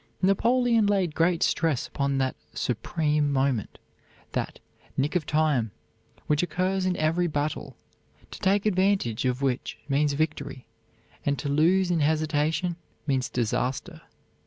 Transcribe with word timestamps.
Napoleon 0.23 0.87
laid 0.87 1.13
great 1.13 1.43
stress 1.43 1.85
upon 1.87 2.17
that 2.17 2.35
"supreme 2.55 3.31
moment," 3.31 3.77
that 4.31 4.57
"nick 4.97 5.15
of 5.15 5.27
time" 5.27 5.69
which 6.25 6.41
occurs 6.41 6.87
in 6.87 6.97
every 6.97 7.27
battle, 7.27 7.77
to 8.31 8.39
take 8.39 8.65
advantage 8.65 9.25
of 9.25 9.43
which 9.43 9.77
means 9.87 10.13
victory, 10.13 10.65
and 11.23 11.37
to 11.37 11.49
lose 11.49 11.91
in 11.91 11.99
hesitation 11.99 12.77
means 13.05 13.29
disaster. 13.29 14.01